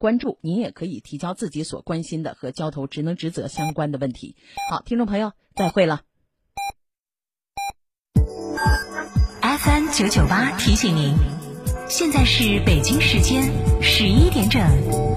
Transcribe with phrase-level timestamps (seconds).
[0.00, 4.34] 关注，您也可以提交自己所关心的和交投职能职责相关的问题。
[4.70, 6.00] 好，听众朋友，再会了。
[9.42, 11.14] FM 九九八提醒您，
[11.86, 13.52] 现在是北京时间
[13.82, 15.09] 十一点整。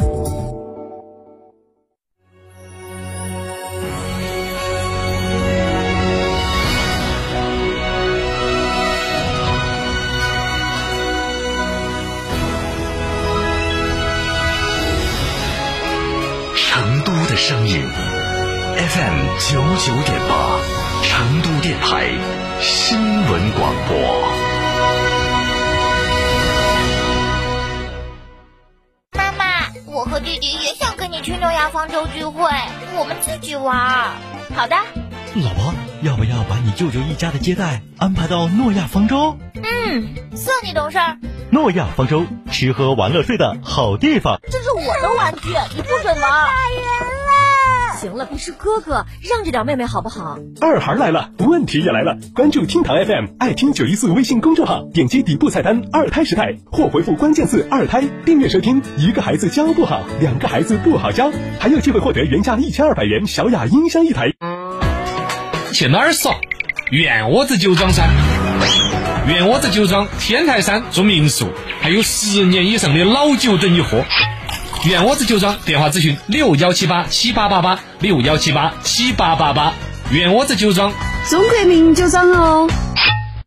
[18.76, 20.60] FM 九九点八，
[21.04, 22.10] 成都电台
[22.60, 23.98] 新闻广播。
[29.16, 29.44] 妈妈，
[29.86, 32.50] 我和弟弟也想跟你去诺亚方舟聚会，
[32.98, 34.12] 我们自己玩。
[34.56, 34.76] 好的。
[35.36, 39.38] 老婆，要不要把你舅舅一家的接待安排到诺亚方舟？
[39.56, 41.18] 嗯，算你懂事儿。
[41.52, 44.40] 诺亚方舟，吃喝玩乐睡的好地方。
[44.52, 46.50] 这是我的玩具，你不准玩。
[48.04, 50.38] 行了，你是哥哥，让着点妹妹好不好？
[50.60, 52.18] 二孩来了，问题也来了。
[52.36, 58.82] 关注厅堂 FM，爱听九一四微信公众号，点击底部菜单“二胎时代”或回复关键字“二胎”，订阅收听。
[58.98, 64.34] 一个孩子教不好，两个孩子不好教，还有机会获得原价一千二百元小雅音箱一台。
[65.72, 66.36] 去哪儿耍？
[66.92, 68.04] 圆窝子酒庄噻！
[69.30, 71.48] 圆窝子酒庄天台山住民宿，
[71.80, 74.04] 还有十年以上的老酒等你喝。
[74.86, 79.74] 圆窝子酒庄电话咨询六幺七八七八八八六幺七八七八八八，
[80.12, 80.92] 圆窝子酒庄，
[81.30, 82.68] 中国名酒庄哦。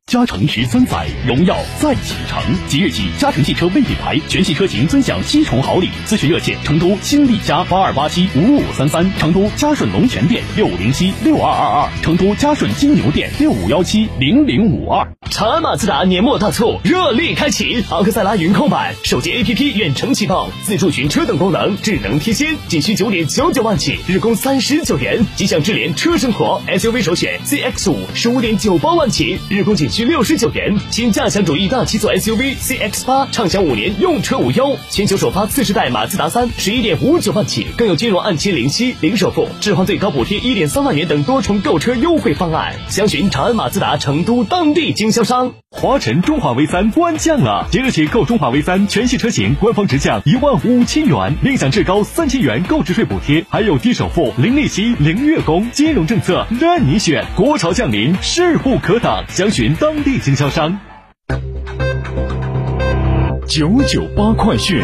[0.07, 2.41] 嘉诚十三载，荣耀再启程。
[2.69, 5.89] 即日起，嘉诚汽车 V 品牌全系车型尊享七重好礼。
[6.07, 15.13] 咨询热线：成都新力嘉八二八七五五三三，成都嘉顺龙泉店六五零七六二二二，成都嘉顺金牛店六五幺七零零五二。
[15.29, 25.27] 长安马自达年末大促热力开启，昂克赛拉云控版手机 APP 远程启动，自助寻车等功能智能贴心，仅需九点九九万起，日供三十九元。
[25.35, 30.77] 吉祥智联车生活 SUV 首选 CX 五十五点九八万起，日供仅需六十九元。
[30.91, 42.75] 新驾享主义大七座 SUV CX 八畅享五年用车无忧，全球首发次世代马自达三十一点五九万起，更有金融按揭零息零首付，置换最高补贴一点三万元等多重购车优惠方案。
[42.91, 45.55] 详询长安马自达成都当地经销商。
[45.71, 57.25] 华晨中华 V 三官降了，即日起购中华 V 三全系车型，官方直降一万五千元，另享至高三千元购置税补贴，还有低首付、零利息、零月供，金融政策任你选。
[57.35, 60.79] 国潮降临，势不可挡，详询当地经销商。
[63.49, 64.83] 九九八快讯，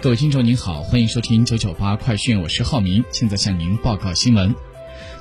[0.00, 4.54] 各位听众您好，欢迎收听九九八快讯，我是浩明，现在向您报告新闻。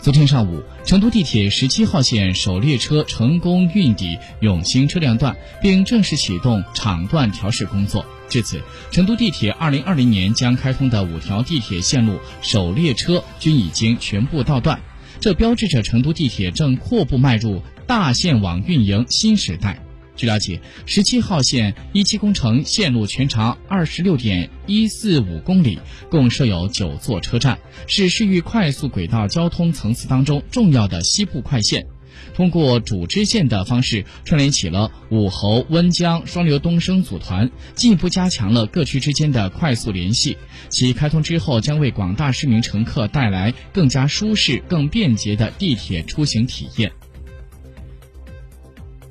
[0.02, 8.06] 昨天上午，成都地铁十七号线首列车成功运抵永兴车辆段，并正式启动场段调试工作。
[8.30, 8.62] 至此，
[8.92, 14.80] 成都地铁二零二零年将开通的五条地铁线路首列车均已经全部到段，
[15.20, 17.62] 这标志着成都地铁正阔步迈入
[17.92, 19.78] 大线网运营新时代。
[20.16, 25.78] 据了解，十七号线一期工程线路全长二十六点一四五公里，
[26.10, 31.86] 共设有九座车站，是市域快速轨道交通层次当中重要的西部快线。
[32.34, 40.38] 通过主支线的方式串联起了武侯、温江双流东升组团，进一步加强了各区之间的快速联系。
[40.70, 46.90] 其开通之后，将为广大市民乘客带来更加舒适、更便捷的地铁出行体验。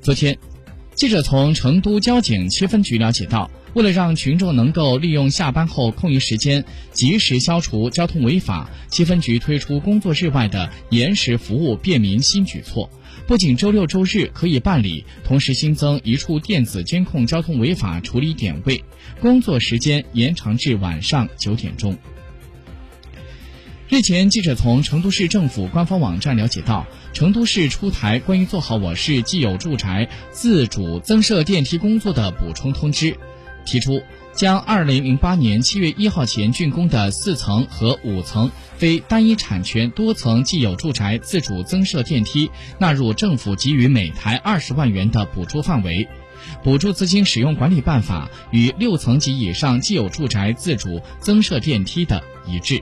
[0.01, 0.35] 昨天。
[0.95, 12.89] 记者从成都交警七分局了解到，为了让群众能够利用下班后空余时间及时消除交通违法，七分局推出工作日外的延时服务便民新举措。
[13.27, 18.83] 不仅周六周日可以办理，同时新增一处电子监控交通违法处理点位，
[19.21, 21.95] 工作时间延长至晚上九点钟。
[23.87, 33.17] 日前，记者从成都市政府官方网站了解到，成都市出台关于做好我市既有住宅自主增设电梯工作的补充通知，
[33.65, 34.01] 提出
[34.33, 42.49] 将二零零八年七月一号前竣工的四层和五层非单一产权多层既有住宅自主增设电梯
[42.79, 46.07] 纳入政府给予每台二十万元的补助范围，
[46.63, 52.81] 补助资金使用管理办法与六层及以上既有住宅自主增设电梯的一致。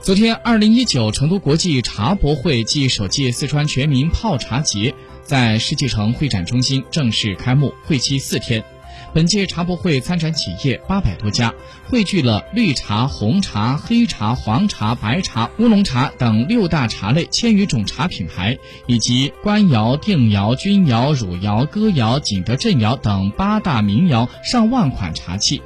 [0.00, 8.64] 昨天，二零一九成都国际茶博会暨首届四川全民泡茶节在世纪城会展中心正式开幕，会期四天。
[9.12, 11.52] 本届茶博会参展企业八百多家，
[11.88, 18.56] 汇聚了绿茶、红茶、黑茶、黄茶、白茶、乌龙茶等六大茶类千余种茶品牌，
[18.86, 25.60] 以及官窑、定窑、钧窑、汝窑、哥窑、景德镇窑等八大名窑上万款茶器。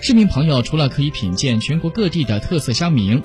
[0.00, 3.22] 市民朋友除了可以品鉴全国各地的特色香茗。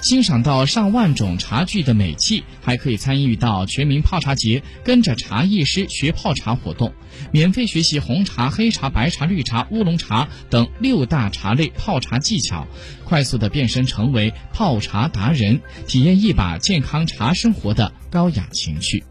[0.00, 6.92] 欣赏到上万种茶具的美器，还可以参与到全民泡茶节，跟着茶艺师学泡茶活动，
[7.32, 12.66] 免费学习红茶、黑茶、白茶、绿茶、乌龙茶等六大茶类泡茶技巧，
[13.04, 19.02] 快速的变身成为泡茶达人，体验一把健康茶生活的高雅情趣。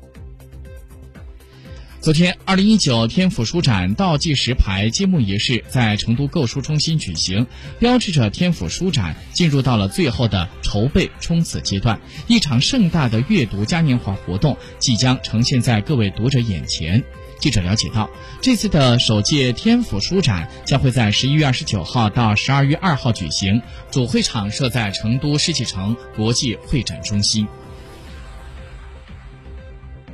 [2.03, 7.47] 昨天，二零一九天府书展倒计时牌揭幕仪式在成都购书中心举行，
[7.79, 11.97] 标志着天府书展进入到了最后的筹备冲刺阶段。
[12.27, 17.01] 一场盛大的阅读嘉年华活动即将呈现在各位读者眼前。
[17.39, 18.09] 记者了解到，
[18.41, 27.47] 这次的首届天府书展将会在十一月二十九号到十二月二号举行，主会场设在成都世纪城国际会展中心。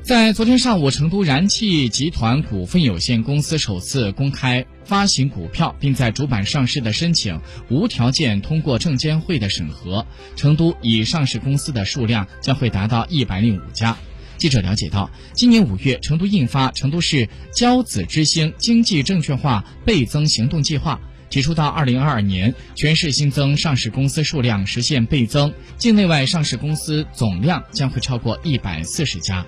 [0.09, 7.39] 在昨天上午，成都燃气集团股份有限公司首次公开发行股票，并在主板上市的申请
[7.69, 10.07] 无条件通过证监会的审核。
[10.35, 13.95] 成都已上市公司的数量将会达到一百零五家。
[14.39, 20.99] 记者了解到，今年五月，成都印发《成都市骄子之星经济证券化倍增行动计划》，
[21.31, 29.45] 提出到二零二二年，全市新增上市公司数量实现倍增，境内外上市公司总量将会超过一百四十家。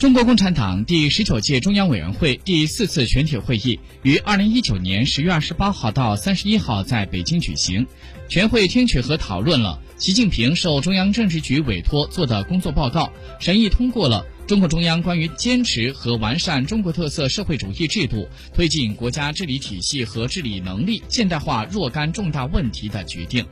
[0.00, 7.86] 中国共产党第十九届中央委员会第四次全体会议于二零一九年十月二十八号到三十一号在北京举行。
[8.26, 23.44] 全会听取和讨论了习近平受中央政治局委托做的工作报告，审议通过了中共中央关于坚持和完善中国特色社会主义制度、推进国家治理体系和治理能力现代化若干重大问题的决定。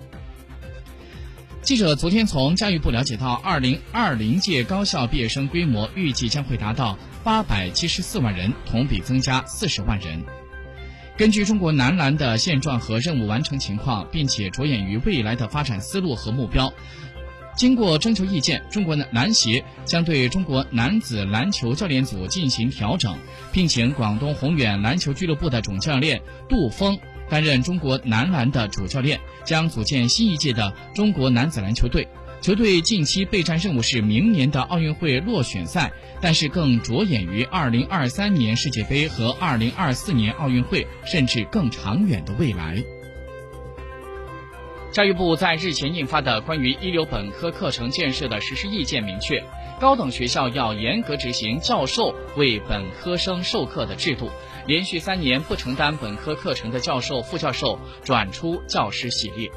[1.69, 10.25] 记者昨天从教育部了解到，二零二零届高校毕业生规模预计将会达到八百七十四万人，同比增加四十万人。
[11.19, 16.73] 根据中国男篮的现状和任务完成情况，并且着眼于未来的发展思路和目标，
[17.55, 23.15] 经过征求意见，中国男协将对中国男子篮球教练组进行调整，
[23.53, 26.99] 聘请广东宏远篮球俱乐部的总教练杜峰。
[27.29, 32.09] 担任中国男篮的主教练，将组建新一届的中国男子篮球队。
[32.41, 35.91] 球队近期备战任务是明年的奥运会落选赛，
[36.21, 42.85] 但是更着眼于2023年世界杯和2024年奥运会，甚至更长远的未来。
[44.91, 49.43] 教育部在日前印发的关于一流本科课程建设的实施意见明确，
[49.79, 54.31] 高等学校要严格执行教授为本科生授课的制度。
[54.67, 59.51] 连续三年不承担本科课程的教授、副教授转出教师系列。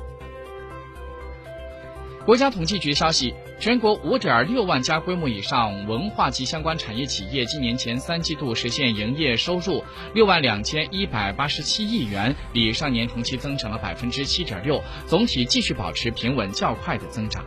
[2.32, 9.84] 国家统计局消息，全国五点六万家规模以上文化及相关产业企业今年前三季度实现营业收入
[10.14, 17.44] 六万两千一百八十七亿元，比上年同期增长了百分之七点六，总体继续保持平稳较快的增长。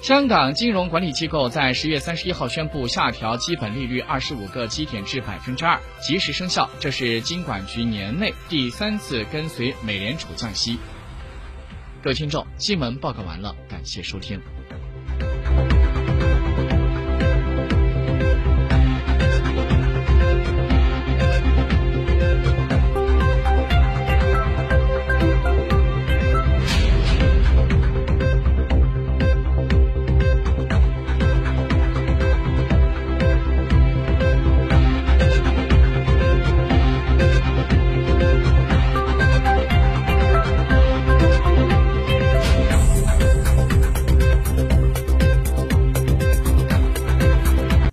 [0.00, 6.70] 香港金融管理机构在十月三十一号宣布下调基本利率二十五个基点至百分之二，及时生效。
[6.80, 10.78] 这是金管局年内第三次跟随美联储降息。
[12.00, 14.40] 各位听众，新闻报告完了，感谢收听。